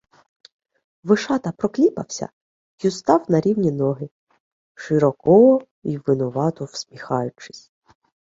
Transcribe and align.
Вишата 1.03 1.51
прокліпався 1.51 2.29
й 2.83 2.87
устав 2.87 3.25
на 3.29 3.41
рівні 3.41 3.71
ноги, 3.71 4.09
широко 4.75 5.61
й 5.83 5.97
винувато 5.97 6.65
всміхаючись. 6.65 7.71